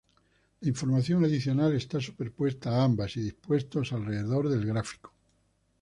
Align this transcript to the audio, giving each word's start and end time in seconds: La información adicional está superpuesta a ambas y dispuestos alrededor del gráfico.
La 0.61 0.67
información 0.67 1.23
adicional 1.25 1.75
está 1.75 1.99
superpuesta 2.01 2.71
a 2.71 2.85
ambas 2.85 3.15
y 3.17 3.21
dispuestos 3.21 3.93
alrededor 3.93 4.49
del 4.49 4.65
gráfico. 4.65 5.13